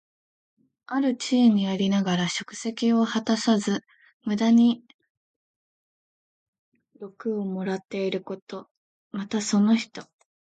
[0.87, 3.83] ある地位にありながら職責を果たさず、
[4.23, 4.83] 無駄に
[6.99, 8.67] 禄をもらっていること。
[9.11, 10.01] また、その人。